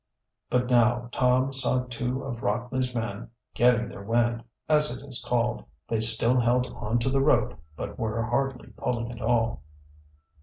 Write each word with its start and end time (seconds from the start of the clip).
But 0.49 0.67
now 0.67 1.09
Tom 1.11 1.53
saw 1.53 1.83
two 1.83 2.23
of 2.23 2.41
Rockley's 2.41 2.95
men 2.95 3.29
"getting 3.53 3.87
their 3.87 4.01
wind" 4.01 4.43
as 4.67 4.89
it 4.89 5.05
is 5.07 5.23
called. 5.23 5.63
They 5.87 5.99
still 5.99 6.39
held 6.39 6.65
on 6.65 6.97
to 6.97 7.09
the 7.11 7.21
rope, 7.21 7.53
but 7.75 7.99
were 7.99 8.23
hardly 8.23 8.69
pulling 8.77 9.11
at 9.11 9.21
all. 9.21 9.61